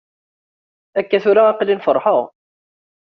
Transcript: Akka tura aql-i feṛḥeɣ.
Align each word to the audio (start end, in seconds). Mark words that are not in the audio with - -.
Akka 0.99 1.17
tura 1.23 1.41
aql-i 1.51 1.75
feṛḥeɣ. 1.85 2.21